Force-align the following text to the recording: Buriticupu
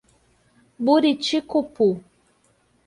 Buriticupu 0.85 1.87